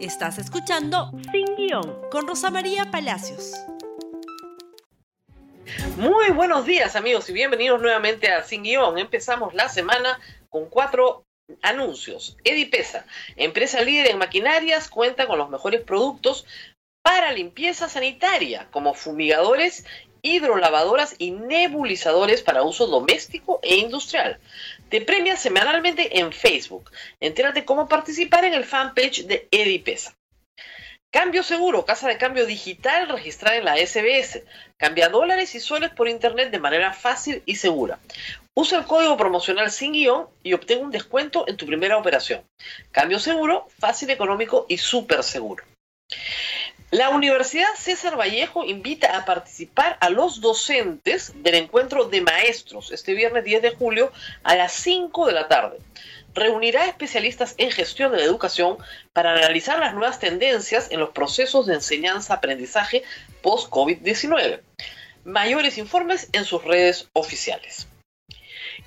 Estás 0.00 0.38
escuchando 0.38 1.10
Sin 1.30 1.56
Guión 1.56 2.08
con 2.10 2.26
Rosa 2.26 2.50
María 2.50 2.90
Palacios. 2.90 3.52
Muy 5.98 6.30
buenos 6.30 6.64
días 6.64 6.96
amigos 6.96 7.28
y 7.28 7.34
bienvenidos 7.34 7.82
nuevamente 7.82 8.32
a 8.32 8.42
Sin 8.42 8.62
Guión. 8.62 8.96
Empezamos 8.96 9.52
la 9.52 9.68
semana 9.68 10.18
con 10.48 10.70
cuatro 10.70 11.26
anuncios. 11.60 12.38
Edipesa, 12.44 13.04
empresa 13.36 13.82
líder 13.82 14.12
en 14.12 14.16
maquinarias, 14.16 14.88
cuenta 14.88 15.26
con 15.26 15.36
los 15.36 15.50
mejores 15.50 15.82
productos 15.82 16.46
para 17.02 17.32
limpieza 17.32 17.86
sanitaria, 17.86 18.68
como 18.70 18.94
fumigadores, 18.94 19.84
hidrolavadoras 20.22 21.14
y 21.18 21.30
nebulizadores 21.30 22.42
para 22.42 22.62
uso 22.62 22.86
doméstico 22.86 23.60
e 23.62 23.76
industrial. 23.76 24.38
Te 24.88 25.00
premia 25.00 25.36
semanalmente 25.36 26.18
en 26.18 26.32
Facebook. 26.32 26.90
Entérate 27.20 27.64
cómo 27.64 27.88
participar 27.88 28.44
en 28.44 28.54
el 28.54 28.64
fanpage 28.64 29.26
de 29.26 29.48
Edipesa. 29.50 30.14
Cambio 31.12 31.42
seguro, 31.42 31.84
casa 31.84 32.06
de 32.06 32.18
cambio 32.18 32.46
digital 32.46 33.08
registrada 33.08 33.56
en 33.56 33.64
la 33.64 33.76
SBS. 33.76 34.44
Cambia 34.76 35.08
dólares 35.08 35.56
y 35.56 35.60
soles 35.60 35.90
por 35.90 36.08
internet 36.08 36.52
de 36.52 36.60
manera 36.60 36.92
fácil 36.92 37.42
y 37.46 37.56
segura. 37.56 37.98
Usa 38.54 38.78
el 38.78 38.84
código 38.84 39.16
promocional 39.16 39.72
sin 39.72 39.92
guion 39.92 40.28
y 40.44 40.52
obtén 40.52 40.84
un 40.84 40.92
descuento 40.92 41.48
en 41.48 41.56
tu 41.56 41.66
primera 41.66 41.98
operación. 41.98 42.44
Cambio 42.92 43.18
seguro, 43.18 43.66
fácil, 43.80 44.10
económico 44.10 44.66
y 44.68 44.78
súper 44.78 45.24
seguro. 45.24 45.64
La 46.92 47.10
Universidad 47.10 47.72
César 47.76 48.18
Vallejo 48.18 48.64
invita 48.64 49.16
a 49.16 49.24
participar 49.24 49.96
a 50.00 50.10
los 50.10 50.40
docentes 50.40 51.32
del 51.36 51.54
encuentro 51.54 52.06
de 52.06 52.20
maestros 52.20 52.90
este 52.90 53.14
viernes 53.14 53.44
10 53.44 53.62
de 53.62 53.70
julio 53.70 54.10
a 54.42 54.56
las 54.56 54.72
5 54.72 55.28
de 55.28 55.32
la 55.32 55.46
tarde. 55.46 55.78
Reunirá 56.34 56.86
especialistas 56.86 57.54
en 57.58 57.70
gestión 57.70 58.10
de 58.10 58.18
la 58.18 58.24
educación 58.24 58.76
para 59.12 59.34
analizar 59.34 59.78
las 59.78 59.94
nuevas 59.94 60.18
tendencias 60.18 60.90
en 60.90 60.98
los 60.98 61.10
procesos 61.10 61.66
de 61.66 61.74
enseñanza-aprendizaje 61.74 63.04
post-COVID-19. 63.40 64.58
Mayores 65.24 65.78
informes 65.78 66.28
en 66.32 66.44
sus 66.44 66.64
redes 66.64 67.08
oficiales. 67.12 67.86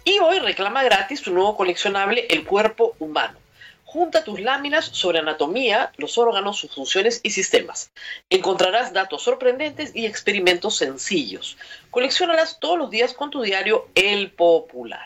Y 0.03 0.19
hoy 0.19 0.39
reclama 0.39 0.83
gratis 0.83 1.21
tu 1.21 1.31
nuevo 1.31 1.55
coleccionable 1.55 2.27
El 2.29 2.43
Cuerpo 2.43 2.97
Humano 2.99 3.42
Junta 3.93 4.23
tus 4.23 4.39
láminas 4.39 4.85
sobre 4.85 5.19
anatomía, 5.19 5.91
los 5.97 6.17
órganos, 6.17 6.57
sus 6.57 6.73
funciones 6.73 7.19
y 7.21 7.29
sistemas. 7.29 7.91
Encontrarás 8.27 8.91
datos 8.91 9.21
sorprendentes 9.21 9.95
y 9.95 10.07
experimentos 10.07 10.77
sencillos. 10.77 11.59
Colecciónalas 11.91 12.59
todos 12.59 12.79
los 12.79 12.89
días 12.89 13.13
con 13.13 13.29
tu 13.29 13.43
diario 13.43 13.89
El 13.93 14.31
Popular. 14.31 15.05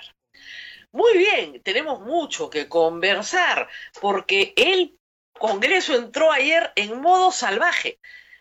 Muy 0.94 1.18
bien, 1.18 1.62
tenemos 1.64 2.00
mucho 2.00 2.50
que 2.50 2.70
conversar 2.70 3.68
porque 4.00 4.54
el 4.56 4.98
Congreso 5.34 5.94
entró 5.94 6.32
ayer 6.32 6.72
en 6.78 7.02
modo 7.02 7.34
salvaje. 7.34 8.00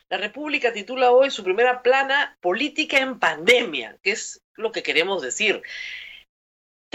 La 0.08 0.16
República 0.16 0.72
titula 0.72 1.10
hoy 1.10 1.32
su 1.32 1.42
primera 1.42 1.82
plana 1.82 2.38
política 2.40 2.98
en 2.98 3.18
pandemia, 3.18 3.98
que 4.00 4.12
es 4.12 4.40
lo 4.54 4.70
que 4.70 4.84
queremos 4.84 5.22
decir. 5.22 5.64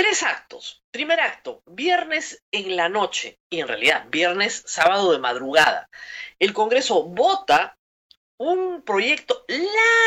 Tres 0.01 0.23
actos. 0.23 0.81
Primer 0.89 1.19
acto, 1.19 1.61
viernes 1.67 2.43
en 2.51 2.75
la 2.75 2.89
noche, 2.89 3.37
y 3.51 3.59
en 3.59 3.67
realidad 3.67 4.07
viernes, 4.09 4.63
sábado 4.65 5.11
de 5.11 5.19
madrugada. 5.19 5.87
El 6.39 6.53
Congreso 6.53 7.03
vota 7.03 7.77
un 8.39 8.81
proyecto 8.81 9.45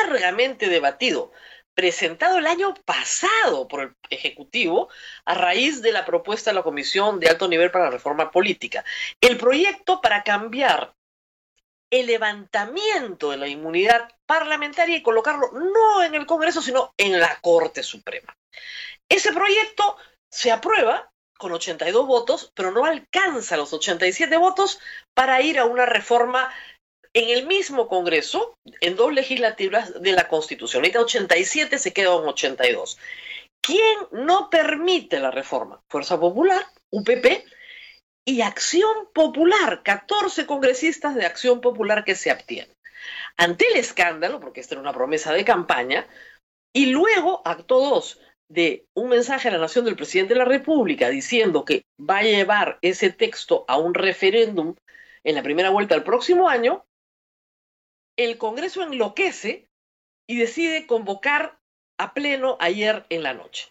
largamente 0.02 0.68
debatido, 0.68 1.30
presentado 1.74 2.38
el 2.38 2.48
año 2.48 2.74
pasado 2.84 3.68
por 3.68 3.82
el 3.82 3.94
Ejecutivo 4.10 4.88
a 5.26 5.34
raíz 5.34 5.80
de 5.80 5.92
la 5.92 6.04
propuesta 6.04 6.50
de 6.50 6.56
la 6.56 6.64
Comisión 6.64 7.20
de 7.20 7.28
Alto 7.28 7.46
Nivel 7.46 7.70
para 7.70 7.84
la 7.84 7.92
Reforma 7.92 8.32
Política. 8.32 8.84
El 9.20 9.36
proyecto 9.36 10.00
para 10.00 10.24
cambiar 10.24 10.92
el 12.00 12.06
levantamiento 12.06 13.30
de 13.30 13.36
la 13.36 13.46
inmunidad 13.46 14.08
parlamentaria 14.26 14.96
y 14.96 15.02
colocarlo 15.02 15.52
no 15.52 16.02
en 16.02 16.16
el 16.16 16.26
Congreso, 16.26 16.60
sino 16.60 16.92
en 16.96 17.20
la 17.20 17.38
Corte 17.40 17.84
Suprema. 17.84 18.36
Ese 19.08 19.32
proyecto 19.32 19.96
se 20.28 20.50
aprueba 20.50 21.12
con 21.38 21.52
82 21.52 22.06
votos, 22.06 22.52
pero 22.54 22.72
no 22.72 22.84
alcanza 22.84 23.56
los 23.56 23.72
87 23.72 24.36
votos 24.38 24.80
para 25.14 25.40
ir 25.40 25.60
a 25.60 25.66
una 25.66 25.86
reforma 25.86 26.52
en 27.12 27.30
el 27.30 27.46
mismo 27.46 27.86
Congreso, 27.86 28.58
en 28.80 28.96
dos 28.96 29.12
legislativas 29.12 30.02
de 30.02 30.12
la 30.12 30.26
Constitución. 30.26 30.82
Ahorita 30.82 31.00
87 31.00 31.78
se 31.78 31.92
queda 31.92 32.16
en 32.16 32.26
82. 32.26 32.98
¿Quién 33.60 33.98
no 34.10 34.50
permite 34.50 35.20
la 35.20 35.30
reforma? 35.30 35.80
Fuerza 35.88 36.18
Popular, 36.18 36.66
UPP 36.90 37.44
y 38.24 38.40
Acción 38.40 39.08
Popular, 39.12 39.82
14 39.82 40.46
congresistas 40.46 41.14
de 41.14 41.26
Acción 41.26 41.60
Popular 41.60 42.04
que 42.04 42.14
se 42.14 42.30
abstienen. 42.30 42.74
Ante 43.36 43.66
el 43.68 43.76
escándalo, 43.76 44.40
porque 44.40 44.60
esta 44.60 44.74
era 44.74 44.82
una 44.82 44.92
promesa 44.92 45.32
de 45.32 45.44
campaña, 45.44 46.06
y 46.72 46.86
luego, 46.86 47.42
acto 47.44 47.80
2, 47.80 48.20
de 48.48 48.86
un 48.94 49.08
mensaje 49.08 49.48
a 49.48 49.52
la 49.52 49.58
nación 49.58 49.84
del 49.84 49.96
presidente 49.96 50.34
de 50.34 50.38
la 50.38 50.44
República 50.44 51.08
diciendo 51.08 51.64
que 51.64 51.84
va 51.98 52.18
a 52.18 52.22
llevar 52.22 52.78
ese 52.82 53.10
texto 53.10 53.64
a 53.68 53.78
un 53.78 53.94
referéndum 53.94 54.76
en 55.24 55.34
la 55.34 55.42
primera 55.42 55.70
vuelta 55.70 55.94
del 55.94 56.04
próximo 56.04 56.48
año, 56.48 56.84
el 58.16 58.38
Congreso 58.38 58.82
enloquece 58.82 59.68
y 60.26 60.38
decide 60.38 60.86
convocar 60.86 61.58
a 61.98 62.14
pleno 62.14 62.56
ayer 62.60 63.06
en 63.08 63.22
la 63.22 63.34
noche. 63.34 63.68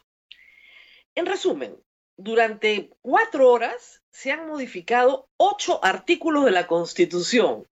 En 1.15 1.25
resumen, 1.25 1.77
durante 2.17 2.91
cuatro 3.01 3.49
horas 3.49 4.01
se 4.11 4.31
han 4.31 4.47
modificado 4.47 5.27
ocho 5.37 5.83
artículos 5.83 6.45
de 6.45 6.51
la 6.51 6.67
Constitución, 6.67 7.67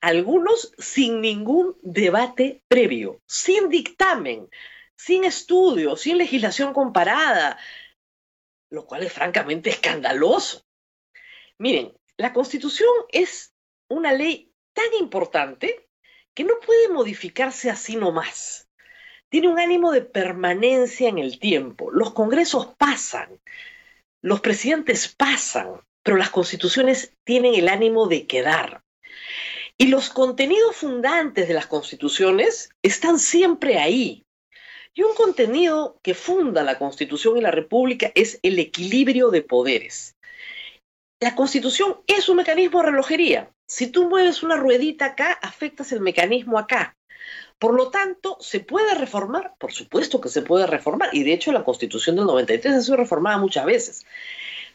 algunos 0.00 0.72
sin 0.78 1.20
ningún 1.20 1.76
debate 1.82 2.62
previo, 2.68 3.20
sin 3.26 3.68
dictamen, 3.68 4.48
sin 4.96 5.24
estudio, 5.24 5.96
sin 5.96 6.18
legislación 6.18 6.72
comparada, 6.72 7.58
lo 8.70 8.86
cual 8.86 9.02
es 9.02 9.12
francamente 9.12 9.70
escandaloso. 9.70 10.62
Miren, 11.58 11.92
la 12.16 12.32
Constitución 12.32 12.90
es 13.10 13.52
una 13.88 14.12
ley 14.12 14.52
tan 14.72 14.92
importante 14.98 15.88
que 16.34 16.44
no 16.44 16.54
puede 16.64 16.88
modificarse 16.88 17.70
así 17.70 17.96
nomás. 17.96 18.69
Tiene 19.30 19.48
un 19.48 19.58
ánimo 19.58 19.92
de 19.92 20.02
permanencia 20.02 21.08
en 21.08 21.18
el 21.18 21.38
tiempo. 21.38 21.90
Los 21.90 22.12
congresos 22.12 22.74
pasan, 22.76 23.40
los 24.22 24.40
presidentes 24.40 25.08
pasan, 25.08 25.80
pero 26.02 26.16
las 26.16 26.30
constituciones 26.30 27.14
tienen 27.24 27.54
el 27.54 27.68
ánimo 27.68 28.06
de 28.06 28.26
quedar. 28.26 28.82
Y 29.78 29.86
los 29.86 30.10
contenidos 30.10 30.76
fundantes 30.76 31.48
de 31.48 31.54
las 31.54 31.66
constituciones 31.66 32.70
están 32.82 33.18
siempre 33.18 33.78
ahí, 33.78 34.26
y 34.94 35.02
un 35.02 35.14
contenido 35.14 35.98
que 36.02 36.14
funda 36.14 36.62
la 36.62 36.78
Constitución 36.78 37.38
y 37.38 37.40
la 37.40 37.50
República 37.50 38.10
es 38.14 38.40
el 38.42 38.58
equilibrio 38.58 39.30
de 39.30 39.42
poderes. 39.42 40.16
La 41.20 41.34
Constitución 41.34 42.00
es 42.06 42.28
un 42.28 42.36
mecanismo 42.36 42.80
de 42.80 42.86
relojería. 42.86 43.52
Si 43.68 43.86
tú 43.86 44.08
mueves 44.08 44.42
una 44.42 44.56
ruedita 44.56 45.06
acá, 45.06 45.32
afectas 45.42 45.92
el 45.92 46.00
mecanismo 46.00 46.58
acá. 46.58 46.96
Por 47.60 47.74
lo 47.74 47.90
tanto, 47.90 48.38
¿se 48.40 48.60
puede 48.60 48.94
reformar? 48.94 49.54
Por 49.58 49.70
supuesto 49.70 50.18
que 50.18 50.30
se 50.30 50.40
puede 50.40 50.66
reformar. 50.66 51.10
Y 51.12 51.24
de 51.24 51.34
hecho, 51.34 51.52
la 51.52 51.62
Constitución 51.62 52.16
del 52.16 52.24
93 52.24 52.74
ha 52.74 52.80
sido 52.80 52.96
reformada 52.96 53.36
muchas 53.36 53.66
veces. 53.66 54.06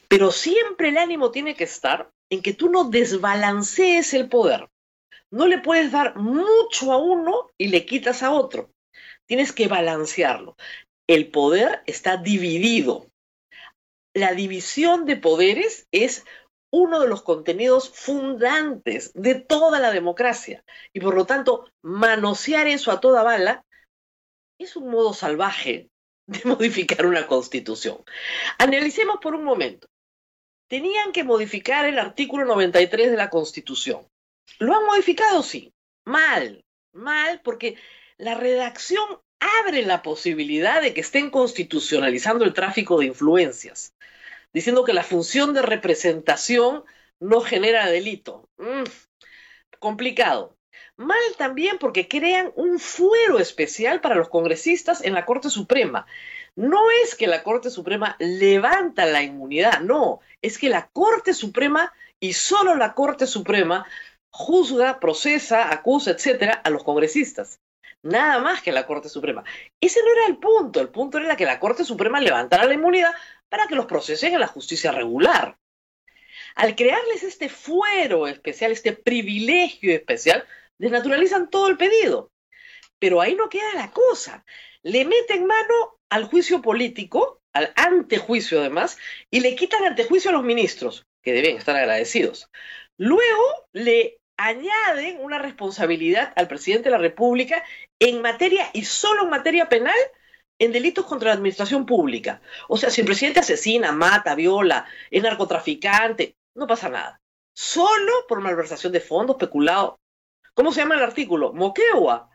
Pero 0.08 0.32
siempre 0.32 0.90
el 0.90 1.00
ánimo 1.00 1.32
tiene 1.32 1.56
que 1.56 1.64
estar 1.64 2.12
en 2.30 2.44
que 2.44 2.54
tú 2.54 2.70
no 2.70 2.84
desbalancees 2.84 4.14
el 4.14 4.30
poder. 4.30 4.70
No 5.32 5.48
le 5.48 5.58
puedes 5.58 5.92
dar 5.92 6.16
mucho 6.16 6.92
a 6.92 6.98
uno 6.98 7.50
y 7.58 7.70
le 7.70 7.88
quitas 7.88 8.22
a 8.22 8.32
otro. 8.32 8.70
Tienes 9.26 9.52
que 9.52 9.68
balancearlo. 9.68 10.56
El 11.08 11.32
poder 11.32 11.82
está 11.88 12.18
dividido. 12.18 13.08
La 14.14 14.36
división 14.36 15.06
de 15.08 15.18
poderes 15.18 15.88
es 15.92 16.24
uno 16.76 17.00
de 17.00 17.08
los 17.08 17.22
contenidos 17.22 17.90
fundantes 17.90 19.14
de 19.14 19.36
toda 19.36 19.80
la 19.80 19.92
democracia. 19.92 20.66
Y 20.92 21.00
por 21.00 21.16
lo 21.16 21.26
tanto, 21.26 21.72
manosear 21.82 22.68
eso 22.68 22.92
a 22.92 23.00
toda 23.00 23.24
bala 23.24 23.64
es 24.60 24.76
un 24.76 24.90
modo 24.90 25.14
salvaje 25.14 25.90
de 26.28 26.42
modificar 26.44 27.06
una 27.06 27.28
constitución. 27.28 28.04
Analicemos 28.58 29.20
por 29.22 29.36
un 29.36 29.46
momento. 29.46 29.88
Tenían 30.68 31.14
que 31.14 31.24
modificar 31.24 31.86
el 31.86 31.98
artículo 31.98 32.44
93 32.44 33.10
de 33.12 33.18
la 33.18 33.30
constitución. 33.30 34.06
¿Lo 34.60 34.76
han 34.76 34.86
modificado? 34.86 35.44
Sí. 35.44 35.74
Mal, 36.04 36.66
mal, 36.92 37.40
porque 37.42 37.78
la 38.18 38.36
redacción 38.36 39.06
abre 39.62 39.86
la 39.86 40.02
posibilidad 40.02 40.82
de 40.82 40.94
que 40.94 41.02
estén 41.02 41.30
constitucionalizando 41.30 42.44
el 42.44 42.54
tráfico 42.54 43.00
de 43.00 43.06
influencias, 43.06 43.94
diciendo 44.56 44.86
que 44.86 44.94
la 44.94 45.04
función 45.04 45.54
de 45.54 45.62
representación 45.62 46.86
no 47.20 47.42
genera 47.42 47.88
delito. 47.88 48.48
Mm, 48.58 48.84
complicado. 49.80 50.56
Mal 50.96 51.20
también 51.38 51.78
porque 51.78 52.08
crean 52.08 52.54
un 52.56 52.80
fuero 52.80 53.40
especial 53.40 54.00
para 54.00 54.16
los 54.16 54.30
congresistas 54.30 55.04
en 55.04 55.14
la 55.14 55.26
Corte 55.26 55.50
Suprema. 55.50 56.06
No 56.56 56.80
es 57.04 57.16
que 57.16 57.28
la 57.28 57.44
Corte 57.44 57.70
Suprema 57.70 58.16
levanta 58.18 59.06
la 59.06 59.24
inmunidad, 59.24 59.82
no, 59.82 60.22
es 60.42 60.58
que 60.58 60.70
la 60.70 60.88
Corte 60.88 61.34
Suprema 61.34 61.92
y 62.22 62.32
solo 62.32 62.76
la 62.76 62.94
Corte 62.94 63.28
Suprema 63.28 63.86
juzga, 64.30 65.02
procesa, 65.02 65.70
acusa, 65.70 66.12
etcétera, 66.12 66.54
a 66.54 66.70
los 66.70 66.86
congresistas. 66.86 67.60
Nada 68.06 68.38
más 68.38 68.62
que 68.62 68.72
la 68.72 68.86
Corte 68.86 69.10
Suprema. 69.10 69.44
Ese 69.82 70.00
no 70.04 70.12
era 70.12 70.28
el 70.28 70.38
punto. 70.38 70.80
El 70.80 70.90
punto 70.90 71.18
era 71.18 71.36
que 71.36 71.46
la 71.46 71.60
Corte 71.60 71.84
Suprema 71.84 72.22
levantara 72.22 72.66
la 72.66 72.76
inmunidad 72.76 73.12
para 73.50 73.66
que 73.66 73.74
los 73.74 73.88
procesen 73.88 74.36
en 74.36 74.40
la 74.40 74.48
justicia 74.48 74.92
regular. 74.92 75.58
Al 76.54 76.76
crearles 76.76 77.24
este 77.24 77.50
fuero 77.50 78.28
especial, 78.28 78.72
este 78.72 78.94
privilegio 78.94 79.92
especial, 79.92 80.46
desnaturalizan 80.78 81.50
todo 81.50 81.68
el 81.68 81.78
pedido. 81.78 82.32
Pero 83.00 83.22
ahí 83.22 83.34
no 83.34 83.50
queda 83.50 83.74
la 83.74 83.90
cosa. 83.90 84.46
Le 84.84 85.04
meten 85.04 85.48
mano 85.48 85.98
al 86.10 86.26
juicio 86.26 86.62
político, 86.62 87.42
al 87.54 87.74
antejuicio 87.76 88.60
además, 88.60 89.00
y 89.32 89.40
le 89.40 89.56
quitan 89.56 89.84
antejuicio 89.84 90.30
a 90.30 90.34
los 90.34 90.44
ministros, 90.44 91.08
que 91.24 91.34
deben 91.34 91.58
estar 91.58 91.76
agradecidos. 91.76 92.52
Luego 92.98 93.68
le 93.74 94.20
añaden 94.38 95.20
una 95.22 95.40
responsabilidad 95.40 96.34
al 96.36 96.48
presidente 96.48 96.90
de 96.90 96.96
la 96.96 97.02
República 97.02 97.64
en 98.00 98.22
materia 98.22 98.70
y 98.74 98.86
solo 98.86 99.24
en 99.24 99.30
materia 99.30 99.70
penal 99.70 99.96
en 100.60 100.72
delitos 100.72 101.06
contra 101.06 101.30
la 101.30 101.36
administración 101.36 101.86
pública. 101.86 102.42
O 102.68 102.78
sea, 102.78 102.90
si 102.90 103.02
el 103.02 103.08
presidente 103.08 103.40
asesina, 103.40 103.92
mata, 103.92 104.36
viola, 104.36 104.88
es 105.12 105.22
narcotraficante, 105.22 106.36
no 106.56 106.68
pasa 106.68 106.90
nada. 106.90 107.22
Solo 107.54 108.26
por 108.28 108.42
malversación 108.42 108.92
de 108.92 109.02
fondos, 109.02 109.38
peculado. 109.38 110.00
¿Cómo 110.54 110.72
se 110.72 110.82
llama 110.82 110.96
el 110.96 111.04
artículo? 111.04 111.54
Moquegua. 111.54 112.30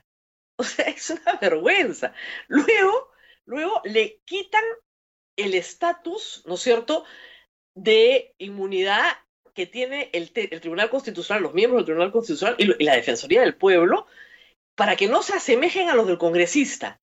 O 0.57 0.63
sea, 0.63 0.87
es 0.87 1.09
una 1.11 1.37
vergüenza. 1.41 2.13
Luego, 2.49 3.11
luego 3.47 3.81
le 3.85 4.21
quitan 4.27 4.65
el 5.37 5.55
estatus, 5.55 6.43
¿no 6.47 6.55
es 6.55 6.61
cierto?, 6.61 7.05
de 7.75 8.35
inmunidad 8.37 9.17
que 9.55 9.67
tiene 9.67 10.11
el, 10.13 10.31
Tribunal 10.33 10.91
Constitucional, 10.91 11.43
los 11.43 11.55
miembros 11.55 11.81
del 11.81 11.87
Tribunal 11.87 12.13
Constitucional 12.13 12.57
y, 12.59 12.85
la 12.85 12.97
Defensoría 12.97 13.41
del 13.41 13.57
Pueblo, 13.57 14.07
para 14.75 14.97
que 14.97 15.09
no 15.09 15.23
se 15.23 15.35
asemejen 15.35 15.89
a 15.89 15.95
los 15.95 16.07
del 16.07 16.19
congresista. 16.19 17.01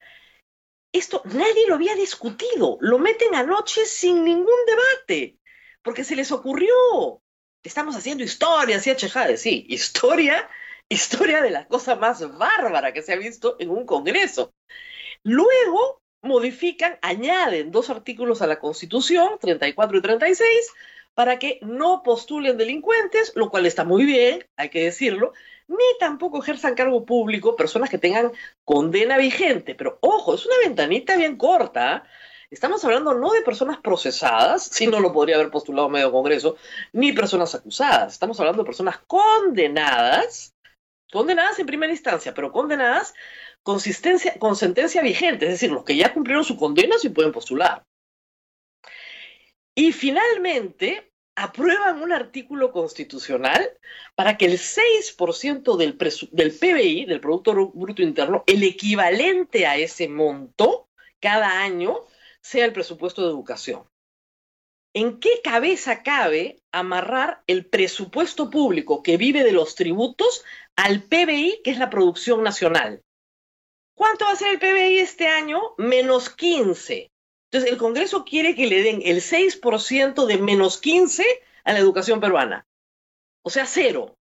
Esto 0.94 1.22
nadie 1.26 1.68
lo 1.68 1.76
había 1.76 1.96
discutido, 1.96 2.78
lo 2.82 2.98
meten 2.98 3.36
anoche 3.36 3.86
sin 3.86 4.24
ningún 4.24 4.66
debate, 4.66 5.38
porque 5.82 6.04
se 6.04 6.16
les 6.16 6.32
ocurrió. 6.32 7.22
Estamos 7.64 7.96
haciendo 7.96 8.24
historia, 8.24 8.78
decía 8.78 8.96
Chejade, 8.96 9.38
sí, 9.38 9.66
historia, 9.70 10.50
historia 10.90 11.42
de 11.42 11.52
la 11.52 11.68
cosa 11.68 11.96
más 11.96 12.38
bárbara 12.38 12.94
que 12.94 13.02
se 13.02 13.14
ha 13.14 13.18
visto 13.18 13.58
en 13.60 13.70
un 13.70 13.86
congreso. 13.86 14.54
Luego 15.24 16.02
modifican, 16.22 16.98
añaden 17.02 17.72
dos 17.72 17.90
artículos 17.90 18.42
a 18.42 18.48
la 18.48 18.60
Constitución, 18.60 19.38
34 19.40 19.98
y 19.98 20.02
36, 20.02 20.50
para 21.18 21.40
que 21.40 21.58
no 21.64 22.04
postulen 22.04 22.58
delincuentes, 22.58 23.31
lo 23.34 23.50
cual 23.50 23.66
está 23.66 23.84
muy 23.84 24.06
bien, 24.06 24.46
hay 24.56 24.69
que 24.69 24.84
decirlo, 24.84 25.34
ni 25.68 25.84
tampoco 26.00 26.44
ejerzan 26.44 26.75
cargo 26.75 27.08
público 27.08 27.56
personas 27.56 27.90
que 27.90 27.98
tengan 27.98 28.31
condena 28.64 29.18
vigente. 29.18 29.74
Pero 29.74 29.98
ojo, 30.02 30.36
es 30.36 30.46
una 30.46 30.58
ventanita 30.64 31.18
bien 31.18 31.36
corta. 31.36 32.04
Estamos 32.52 32.86
hablando 32.86 33.16
no 33.16 33.31
de 33.31 33.42
personas 33.42 33.80
procesadas, 33.80 34.62
si 34.62 34.86
no 34.86 35.00
lo 35.00 35.12
podría 35.12 35.38
haber 35.38 35.50
postulado 35.50 35.90
medio 35.90 36.12
Congreso, 36.12 36.56
ni 36.94 37.14
personas 37.14 37.56
acusadas. 37.56 38.13
Estamos 38.13 38.40
hablando 38.40 38.62
de 38.62 38.68
personas 38.68 39.00
condenadas, 39.08 40.54
condenadas 41.12 41.58
en 41.58 41.66
primera 41.66 41.92
instancia, 41.92 42.36
pero 42.36 42.52
condenadas 42.52 43.16
con, 43.63 43.80
con 44.38 44.56
sentencia 44.56 45.02
vigente, 45.02 45.46
es 45.46 45.54
decir, 45.54 45.72
los 45.72 45.84
que 45.84 45.96
ya 45.96 46.13
cumplieron 46.13 46.44
su 46.44 46.58
condena 46.58 47.00
sí 47.00 47.10
pueden 47.10 47.31
postular. 47.31 47.88
Y 49.79 49.91
finalmente, 49.91 51.12
aprueban 51.35 52.01
un 52.01 52.12
artículo 52.12 52.71
constitucional 52.71 53.69
para 54.15 54.35
que 54.35 54.45
el 54.45 54.57
6% 54.57 55.77
del, 55.77 55.95
del 56.31 56.51
PBI, 56.51 57.06
del 57.06 57.21
Producto 57.21 57.53
Bruto 57.75 58.01
Interno, 58.01 58.44
el 58.47 58.63
equivalente 58.63 59.68
a 59.68 59.77
ese 59.77 60.07
monto 60.07 60.89
cada 61.19 61.62
año, 61.62 62.00
sea 62.41 62.65
el 62.65 62.74
presupuesto 62.74 63.21
de 63.21 63.29
educación. 63.29 63.88
¿En 64.95 65.19
qué 65.19 65.41
cabeza 65.44 66.01
cabe 66.01 66.59
amarrar 66.71 67.44
el 67.45 67.68
presupuesto 67.68 68.50
público 68.50 69.03
que 69.03 69.18
vive 69.18 69.44
de 69.44 69.51
los 69.51 69.75
tributos 69.75 70.44
al 70.75 71.03
PBI, 71.03 71.62
que 71.63 71.69
es 71.69 71.77
la 71.77 71.91
producción 71.91 72.41
nacional? 72.41 73.03
¿Cuánto 73.94 74.25
va 74.25 74.31
a 74.31 74.35
ser 74.38 74.53
el 74.53 74.59
PBI 74.59 74.97
este 74.97 75.27
año? 75.27 75.62
Menos 75.77 76.31
15. 76.31 77.12
Entonces, 77.50 77.72
el 77.72 77.78
Congreso 77.78 78.26
quiere 78.26 78.56
que 78.56 78.68
le 78.68 78.84
den 78.84 79.02
el 79.06 79.22
6% 79.22 80.26
de 80.26 80.38
menos 80.38 80.80
15 80.80 81.26
a 81.64 81.74
la 81.74 81.80
educación 81.80 82.20
peruana. 82.20 82.68
O 83.42 83.50
sea, 83.50 83.66
cero. 83.66 84.18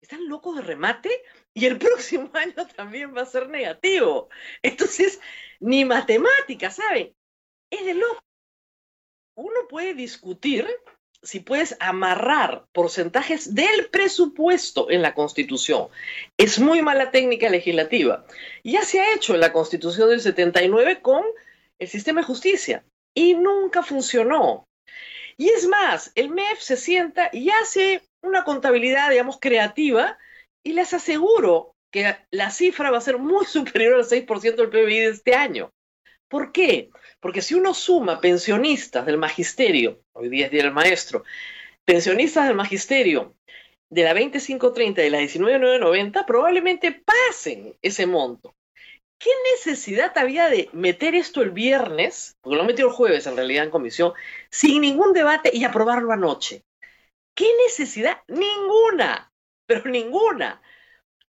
¿Están 0.00 0.26
locos 0.28 0.56
de 0.56 0.62
remate? 0.62 1.10
Y 1.52 1.66
el 1.66 1.78
próximo 1.78 2.30
año 2.32 2.66
también 2.74 3.14
va 3.14 3.22
a 3.22 3.26
ser 3.26 3.48
negativo. 3.48 4.30
Entonces, 4.62 5.20
ni 5.58 5.84
matemáticas, 5.84 6.76
¿saben? 6.76 7.14
Es 7.70 7.84
de 7.84 7.94
loco. 7.94 8.20
Uno 9.34 9.68
puede 9.68 9.94
discutir 9.94 10.66
si 11.22 11.40
puedes 11.40 11.76
amarrar 11.80 12.66
porcentajes 12.72 13.54
del 13.54 13.90
presupuesto 13.90 14.90
en 14.90 15.02
la 15.02 15.14
Constitución. 15.14 15.88
Es 16.38 16.58
muy 16.58 16.80
mala 16.80 17.10
técnica 17.10 17.50
legislativa. 17.50 18.24
Ya 18.64 18.82
se 18.82 19.00
ha 19.00 19.14
hecho 19.14 19.34
en 19.34 19.40
la 19.40 19.52
Constitución 19.52 20.08
del 20.08 20.22
79 20.22 21.02
con 21.02 21.24
el 21.80 21.88
sistema 21.88 22.20
de 22.20 22.26
justicia 22.26 22.84
y 23.14 23.34
nunca 23.34 23.82
funcionó. 23.82 24.68
Y 25.36 25.48
es 25.48 25.66
más, 25.66 26.12
el 26.14 26.30
MEF 26.30 26.60
se 26.60 26.76
sienta 26.76 27.30
y 27.32 27.50
hace 27.50 28.02
una 28.22 28.44
contabilidad, 28.44 29.10
digamos, 29.10 29.38
creativa 29.40 30.18
y 30.62 30.74
les 30.74 30.92
aseguro 30.92 31.74
que 31.90 32.16
la 32.30 32.50
cifra 32.50 32.90
va 32.90 32.98
a 32.98 33.02
ser 33.02 33.18
muy 33.18 33.46
superior 33.46 33.94
al 33.94 34.04
6% 34.04 34.54
del 34.54 34.68
PBI 34.68 35.00
de 35.00 35.08
este 35.08 35.34
año. 35.34 35.70
¿Por 36.28 36.52
qué? 36.52 36.90
Porque 37.18 37.42
si 37.42 37.54
uno 37.54 37.74
suma 37.74 38.20
pensionistas 38.20 39.04
del 39.04 39.18
magisterio, 39.18 40.00
hoy 40.14 40.28
día 40.28 40.46
es 40.46 40.52
día 40.52 40.62
del 40.62 40.72
maestro, 40.72 41.24
pensionistas 41.84 42.46
del 42.46 42.56
magisterio 42.56 43.34
de 43.90 44.04
la 44.04 44.14
2530 44.14 45.00
y 45.00 45.04
de 45.04 45.10
la 45.10 45.18
19990, 45.18 46.24
probablemente 46.26 46.92
pasen 46.92 47.74
ese 47.82 48.06
monto. 48.06 48.54
¿Qué 49.20 49.28
necesidad 49.52 50.16
había 50.16 50.48
de 50.48 50.70
meter 50.72 51.14
esto 51.14 51.42
el 51.42 51.50
viernes, 51.50 52.38
porque 52.40 52.56
lo 52.56 52.64
metió 52.64 52.86
el 52.86 52.92
jueves 52.94 53.26
en 53.26 53.36
realidad 53.36 53.64
en 53.64 53.70
comisión, 53.70 54.14
sin 54.50 54.80
ningún 54.80 55.12
debate 55.12 55.50
y 55.52 55.62
aprobarlo 55.64 56.10
anoche? 56.10 56.64
¿Qué 57.34 57.46
necesidad? 57.66 58.22
Ninguna, 58.28 59.30
pero 59.66 59.90
ninguna. 59.90 60.62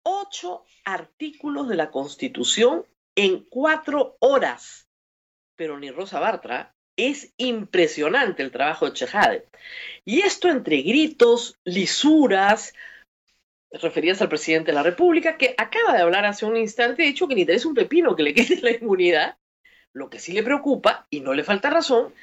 Ocho 0.02 0.66
artículos 0.84 1.68
de 1.68 1.76
la 1.76 1.90
Constitución 1.90 2.84
en 3.14 3.44
cuatro 3.44 4.18
horas. 4.20 4.86
Pero 5.56 5.78
ni 5.78 5.90
Rosa 5.90 6.20
Bartra, 6.20 6.74
es 6.96 7.32
impresionante 7.38 8.42
el 8.42 8.50
trabajo 8.50 8.84
de 8.84 8.92
Chejade. 8.92 9.48
Y 10.04 10.20
esto 10.20 10.50
entre 10.50 10.82
gritos, 10.82 11.58
lisuras, 11.64 12.74
referías 13.72 14.20
al 14.20 14.28
presidente 14.28 14.70
de 14.70 14.74
la 14.74 14.82
República, 14.82 15.36
que 15.36 15.54
acaba 15.56 15.94
de 15.94 16.02
hablar 16.02 16.24
hace 16.26 16.44
un 16.44 16.56
instante, 16.56 17.02
de 17.02 17.08
hecho 17.08 17.28
que 17.28 17.34
ni 17.34 17.42
interesa 17.42 17.68
un 17.68 17.74
pepino 17.74 18.16
que 18.16 18.22
le 18.22 18.34
quede 18.34 18.60
la 18.62 18.72
inmunidad. 18.72 19.38
Lo 19.92 20.08
que 20.08 20.18
sí 20.18 20.32
le 20.32 20.42
preocupa, 20.42 21.06
y 21.10 21.20
no 21.20 21.34
le 21.34 21.44
falta 21.44 21.70
razón, 21.70 22.14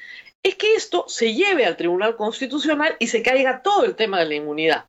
es 0.42 0.54
que 0.54 0.74
esto 0.74 1.04
se 1.08 1.34
lleve 1.34 1.66
al 1.66 1.76
Tribunal 1.76 2.16
Constitucional 2.16 2.96
y 2.98 3.08
se 3.08 3.22
caiga 3.22 3.62
todo 3.62 3.84
el 3.84 3.94
tema 3.94 4.18
de 4.18 4.26
la 4.26 4.34
inmunidad. 4.34 4.88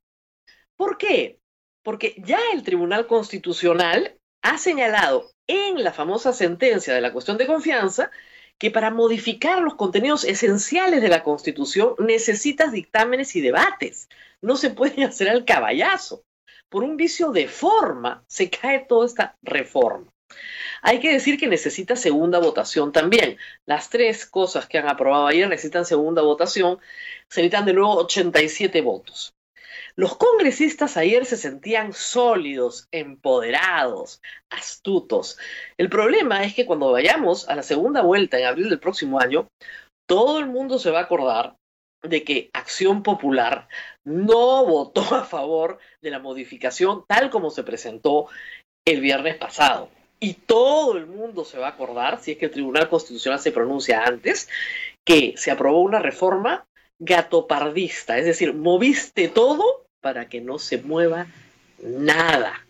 ¿Por 0.78 0.98
qué? 0.98 1.40
Porque 1.84 2.16
ya 2.18 2.40
el 2.54 2.64
Tribunal 2.64 3.08
Constitucional 3.08 4.18
ha 4.42 4.58
señalado 4.58 5.32
en 5.48 5.84
la 5.84 5.92
famosa 5.92 6.32
sentencia 6.32 6.94
de 6.94 7.02
la 7.02 7.12
cuestión 7.12 7.38
de 7.38 7.48
confianza 7.48 8.12
que 8.58 8.72
para 8.72 8.92
modificar 8.92 9.62
los 9.62 9.76
contenidos 9.76 10.24
esenciales 10.24 11.02
de 11.02 11.10
la 11.10 11.24
Constitución 11.24 11.96
necesitas 12.00 12.72
dictámenes 12.72 13.36
y 13.36 13.42
debates. 13.42 14.10
No 14.42 14.56
se 14.56 14.70
puede 14.70 15.04
hacer 15.06 15.30
al 15.30 15.46
caballazo 15.46 16.24
por 16.70 16.84
un 16.84 16.98
vicio 16.98 17.32
de 17.32 17.48
forma 17.48 18.24
se 18.28 18.50
cae 18.50 18.80
toda 18.80 19.06
esta 19.06 19.38
reforma. 19.42 20.12
Hay 20.82 21.00
que 21.00 21.12
decir 21.12 21.38
que 21.38 21.48
necesita 21.48 21.96
segunda 21.96 22.40
votación 22.40 22.92
también. 22.92 23.38
Las 23.66 23.90
tres 23.90 24.26
cosas 24.26 24.68
que 24.68 24.78
han 24.78 24.88
aprobado 24.88 25.28
ayer 25.28 25.50
necesitan 25.50 25.86
segunda 25.86 26.22
votación. 26.22 26.80
Se 27.28 27.42
necesitan 27.42 27.66
de 27.66 27.74
nuevo 27.74 27.96
87 27.96 28.82
votos. 28.82 29.34
Los 29.96 30.16
congresistas 30.16 30.96
ayer 30.96 31.26
se 31.26 31.36
sentían 31.36 31.92
sólidos, 31.92 32.88
empoderados, 32.92 34.22
astutos. 34.50 35.38
El 35.78 35.90
problema 35.90 36.44
es 36.44 36.54
que 36.54 36.66
cuando 36.66 36.92
vayamos 36.92 37.50
a 37.50 37.56
la 37.56 37.64
segunda 37.64 38.02
vuelta 38.02 38.40
en 38.40 38.46
abril 38.46 38.70
del 38.70 38.80
próximo 38.80 39.20
año, 39.20 39.50
todo 40.08 40.40
el 40.40 40.46
mundo 40.48 40.80
se 40.80 40.92
va 40.92 41.00
a 41.00 41.04
acordar 41.04 41.56
de 42.04 42.24
que 42.24 42.50
Acción 42.54 43.04
Popular 43.04 43.68
no 44.04 44.66
votó 44.66 45.02
a 45.16 45.24
favor 45.26 45.80
de 46.02 46.12
la 46.12 46.20
modificación 46.20 47.04
tal 47.08 47.30
como 47.30 47.50
se 47.50 47.64
presentó 47.64 48.28
el 48.86 49.02
viernes 49.02 49.36
pasado. 49.36 49.90
Y 50.20 50.34
todo 50.34 50.98
el 50.98 51.06
mundo 51.06 51.46
se 51.46 51.58
va 51.58 51.68
a 51.68 51.72
acordar, 51.72 52.22
si 52.22 52.32
es 52.32 52.38
que 52.38 52.46
el 52.46 52.52
Tribunal 52.52 52.90
Constitucional 52.90 53.40
se 53.40 53.52
pronuncia 53.52 54.04
antes, 54.04 54.50
que 55.06 55.34
se 55.38 55.52
aprobó 55.52 55.82
una 55.82 56.00
reforma 56.00 56.68
gatopardista, 57.00 58.18
es 58.18 58.26
decir, 58.26 58.54
moviste 58.54 59.30
todo 59.30 59.88
para 60.02 60.28
que 60.28 60.42
no 60.42 60.60
se 60.60 60.78
mueva 60.80 61.28
nada. 61.82 62.66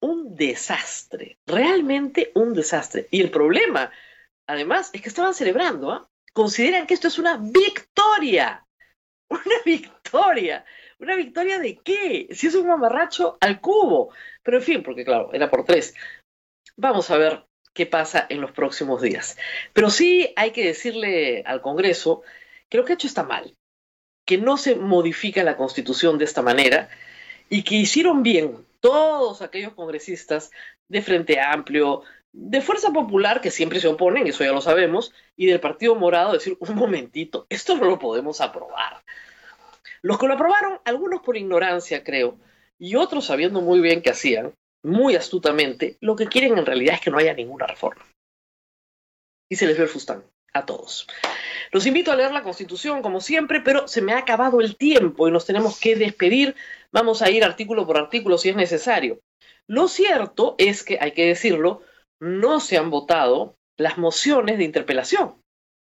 Un 0.00 0.36
desastre, 0.36 1.38
realmente 1.46 2.30
un 2.34 2.52
desastre. 2.52 3.08
Y 3.10 3.20
el 3.22 3.30
problema, 3.30 3.90
además, 4.46 4.90
es 4.92 5.00
que 5.00 5.08
estaban 5.08 5.34
celebrando, 5.34 5.90
¿ah? 5.90 6.09
Consideran 6.32 6.86
que 6.86 6.94
esto 6.94 7.08
es 7.08 7.18
una 7.18 7.36
victoria. 7.36 8.66
Una 9.30 9.62
victoria. 9.64 10.64
¿Una 10.98 11.14
victoria 11.14 11.60
de 11.60 11.76
qué? 11.76 12.26
Si 12.32 12.48
es 12.48 12.54
un 12.56 12.66
mamarracho 12.66 13.38
al 13.40 13.60
cubo. 13.60 14.12
Pero 14.42 14.56
en 14.56 14.62
fin, 14.62 14.82
porque 14.82 15.04
claro, 15.04 15.30
era 15.32 15.48
por 15.48 15.64
tres. 15.64 15.94
Vamos 16.76 17.10
a 17.12 17.16
ver 17.16 17.46
qué 17.72 17.86
pasa 17.86 18.26
en 18.28 18.40
los 18.40 18.50
próximos 18.50 19.00
días. 19.00 19.38
Pero 19.72 19.90
sí 19.90 20.32
hay 20.34 20.50
que 20.50 20.66
decirle 20.66 21.44
al 21.46 21.60
Congreso 21.62 22.22
que 22.68 22.78
lo 22.78 22.84
que 22.84 22.92
ha 22.92 22.94
hecho 22.94 23.06
está 23.06 23.22
mal, 23.22 23.56
que 24.26 24.38
no 24.38 24.56
se 24.56 24.74
modifica 24.74 25.44
la 25.44 25.56
Constitución 25.56 26.18
de 26.18 26.24
esta 26.24 26.42
manera 26.42 26.88
y 27.48 27.62
que 27.62 27.76
hicieron 27.76 28.22
bien 28.22 28.66
todos 28.80 29.42
aquellos 29.42 29.74
congresistas 29.74 30.50
de 30.88 31.02
Frente 31.02 31.40
Amplio, 31.40 32.02
de 32.32 32.60
Fuerza 32.60 32.90
Popular, 32.92 33.40
que 33.40 33.50
siempre 33.50 33.80
se 33.80 33.88
oponen, 33.88 34.26
eso 34.26 34.44
ya 34.44 34.52
lo 34.52 34.60
sabemos, 34.60 35.12
y 35.36 35.46
del 35.46 35.60
Partido 35.60 35.94
Morado, 35.94 36.32
decir, 36.32 36.56
un 36.60 36.74
momentito, 36.76 37.46
esto 37.48 37.76
no 37.76 37.84
lo 37.84 37.98
podemos 37.98 38.40
aprobar. 38.40 39.02
Los 40.02 40.18
que 40.18 40.26
lo 40.26 40.34
aprobaron, 40.34 40.80
algunos 40.84 41.22
por 41.22 41.36
ignorancia, 41.36 42.04
creo, 42.04 42.38
y 42.78 42.96
otros 42.96 43.26
sabiendo 43.26 43.60
muy 43.60 43.80
bien 43.80 44.02
qué 44.02 44.10
hacían, 44.10 44.54
muy 44.82 45.16
astutamente, 45.16 45.98
lo 46.00 46.16
que 46.16 46.26
quieren 46.26 46.56
en 46.56 46.64
realidad 46.64 46.94
es 46.94 47.00
que 47.00 47.10
no 47.10 47.18
haya 47.18 47.34
ninguna 47.34 47.66
reforma. 47.66 48.06
Y 49.50 49.56
se 49.56 49.66
les 49.66 49.76
ve 49.76 49.84
el 49.84 49.88
fustán 49.88 50.24
a 50.52 50.64
todos. 50.64 51.06
Los 51.72 51.86
invito 51.86 52.10
a 52.10 52.16
leer 52.16 52.32
la 52.32 52.42
Constitución, 52.42 53.02
como 53.02 53.20
siempre, 53.20 53.60
pero 53.60 53.86
se 53.88 54.00
me 54.00 54.12
ha 54.12 54.18
acabado 54.18 54.60
el 54.60 54.76
tiempo 54.76 55.28
y 55.28 55.30
nos 55.30 55.46
tenemos 55.46 55.78
que 55.78 55.96
despedir. 55.96 56.54
Vamos 56.92 57.22
a 57.22 57.30
ir 57.30 57.44
artículo 57.44 57.86
por 57.86 57.98
artículo 57.98 58.38
si 58.38 58.48
es 58.48 58.56
necesario. 58.56 59.20
Lo 59.66 59.86
cierto 59.86 60.56
es 60.58 60.82
que, 60.82 60.98
hay 61.00 61.12
que 61.12 61.26
decirlo, 61.26 61.82
no 62.20 62.60
se 62.60 62.76
han 62.76 62.90
votado 62.90 63.56
las 63.76 63.98
mociones 63.98 64.58
de 64.58 64.64
interpelación 64.64 65.40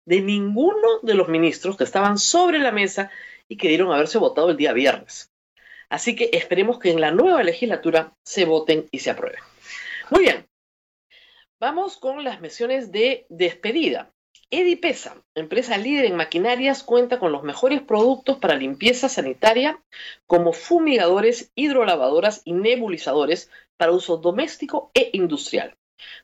de 0.06 0.22
ninguno 0.22 1.00
de 1.04 1.14
los 1.14 1.28
ministros 1.28 1.78
que 1.78 1.84
estaban 1.84 2.18
sobre 2.18 2.60
la 2.60 2.72
mesa 2.72 3.12
y 3.48 3.58
que 3.58 3.68
dieron 3.68 3.92
haberse 3.92 4.18
votado 4.18 4.50
el 4.50 4.58
día 4.58 4.74
viernes. 4.74 5.32
Así 5.90 6.16
que 6.16 6.30
esperemos 6.34 6.80
que 6.80 6.92
en 6.92 7.02
la 7.02 7.12
nueva 7.12 7.44
legislatura 7.44 8.14
se 8.26 8.46
voten 8.46 8.88
y 8.92 9.00
se 9.00 9.12
aprueben. 9.12 9.42
Muy 10.10 10.24
bien, 10.24 10.48
vamos 11.60 11.98
con 11.98 12.24
las 12.24 12.42
menciones 12.42 12.92
de 12.92 13.26
despedida. 13.30 14.12
Edipesa, 14.50 15.16
empresa 15.36 15.78
líder 15.78 16.06
en 16.06 16.16
maquinarias, 16.16 16.84
cuenta 16.84 17.20
con 17.20 17.32
los 17.32 17.44
mejores 17.44 17.82
productos 17.82 18.38
para 18.38 18.56
limpieza 18.56 19.08
sanitaria 19.08 19.82
como 20.28 20.52
fumigadores, 20.52 21.52
hidrolavadoras 21.56 22.42
y 22.44 22.54
nebulizadores 22.54 23.50
para 23.78 23.94
uso 23.94 24.18
doméstico 24.18 24.92
e 24.94 25.10
industrial. 25.14 25.78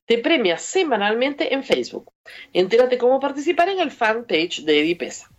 Te 0.05 0.17
premia 0.17 0.57
semanalmente 0.57 1.53
en 1.53 1.63
Facebook. 1.63 2.11
Entérate 2.53 2.97
cómo 2.97 3.19
participar 3.19 3.69
en 3.69 3.79
el 3.79 3.91
fanpage 3.91 4.63
de 4.63 4.79
Edipesa. 4.79 5.29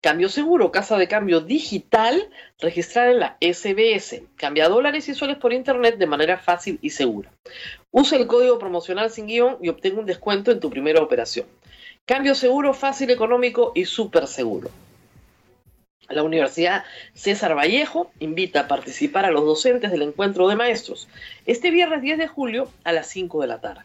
Cambio 0.00 0.28
seguro, 0.28 0.72
casa 0.72 0.98
de 0.98 1.06
cambio 1.06 1.40
digital, 1.40 2.28
registrada 2.58 3.12
en 3.12 3.20
la 3.20 3.36
SBS. 3.40 4.22
Cambia 4.34 4.68
dólares 4.68 5.08
y 5.08 5.14
soles 5.14 5.36
por 5.36 5.52
internet 5.52 5.96
de 5.96 6.06
manera 6.08 6.38
fácil 6.38 6.80
y 6.82 6.90
segura. 6.90 7.30
Usa 7.92 8.18
el 8.18 8.26
código 8.26 8.58
promocional 8.58 9.10
sin 9.10 9.28
guion 9.28 9.58
y 9.62 9.68
obtenga 9.68 10.00
un 10.00 10.06
descuento 10.06 10.50
en 10.50 10.58
tu 10.58 10.70
primera 10.70 11.00
operación. 11.00 11.46
Cambio 12.04 12.34
seguro, 12.34 12.74
fácil, 12.74 13.10
económico 13.10 13.70
y 13.76 13.84
súper 13.84 14.26
seguro. 14.26 14.70
La 16.12 16.22
Universidad 16.22 16.84
César 17.14 17.56
Vallejo 17.56 18.12
invita 18.18 18.60
a 18.60 18.68
participar 18.68 19.24
a 19.24 19.30
los 19.30 19.44
docentes 19.44 19.90
del 19.90 20.02
encuentro 20.02 20.48
de 20.48 20.56
maestros 20.56 21.08
este 21.46 21.70
viernes 21.70 22.02
10 22.02 22.18
de 22.18 22.28
julio 22.28 22.70
a 22.84 22.92
las 22.92 23.08
5 23.08 23.40
de 23.40 23.46
la 23.46 23.60
tarde 23.60 23.84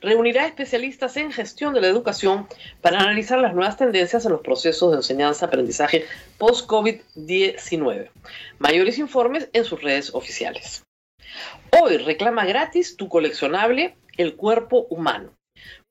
reunirá 0.00 0.46
especialistas 0.46 1.16
en 1.16 1.32
gestión 1.32 1.74
de 1.74 1.80
la 1.80 1.86
educación 1.88 2.46
para 2.80 3.00
analizar 3.00 3.38
las 3.38 3.54
nuevas 3.54 3.76
tendencias 3.76 4.24
en 4.24 4.32
los 4.32 4.40
procesos 4.40 4.90
de 4.90 4.98
enseñanza-aprendizaje 4.98 6.06
post-COVID-19. 6.38 8.10
Mayores 8.58 8.98
informes 8.98 9.48
en 9.52 9.64
sus 9.64 9.82
redes 9.82 10.14
oficiales. 10.14 10.84
Hoy 11.80 11.96
reclama 11.98 12.44
gratis 12.44 12.96
tu 12.96 13.08
coleccionable 13.08 13.96
El 14.16 14.36
cuerpo 14.36 14.86
humano. 14.90 15.32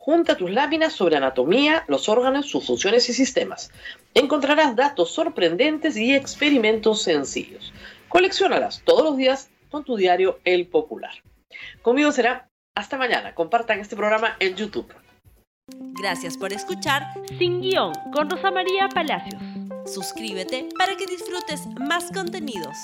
Junta 0.03 0.36
tus 0.36 0.50
láminas 0.50 0.93
sobre 0.93 1.17
anatomía, 1.17 1.86
los 1.88 2.10
órganos, 2.10 2.50
sus 2.50 2.65
funciones 2.65 3.08
y 3.10 3.13
sistemas. 3.13 3.70
Encontrarás 4.15 4.75
datos 4.75 5.12
sorprendentes 5.12 5.96
y 5.96 6.15
experimentos 6.15 7.03
sencillos. 7.03 7.72
Coleccionalas 8.10 8.81
todos 8.84 9.03
los 9.03 9.15
días 9.15 9.51
con 9.70 9.84
tu 9.84 9.96
diario 9.98 10.39
El 10.43 10.65
Popular. 10.65 11.12
Conmigo 11.84 12.12
será 12.12 12.50
hasta 12.75 12.98
mañana. 12.98 13.36
Compartan 13.36 13.79
este 13.79 13.96
programa 13.96 14.38
en 14.39 14.55
YouTube. 14.55 14.91
Gracias 16.01 16.36
por 16.36 16.51
escuchar 16.51 17.03
Sin 17.38 17.62
Guión 17.62 17.93
con 18.12 18.27
Rosa 18.27 18.50
María 18.50 18.89
Palacios. 18.89 19.39
Suscríbete 19.86 20.67
para 20.79 20.98
que 20.98 21.05
disfrutes 21.05 21.67
más 21.79 22.12
contenidos. 22.12 22.75